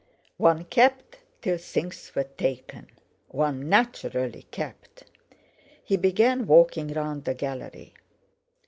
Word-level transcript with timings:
One 0.37 0.63
kept 0.63 1.17
till 1.43 1.59
things 1.59 2.13
were 2.15 2.23
taken—one 2.23 3.69
naturally 3.69 4.47
kept! 4.49 5.03
He 5.83 5.95
began 5.95 6.47
walking 6.47 6.87
round 6.93 7.25
the 7.25 7.35
gallery. 7.35 7.93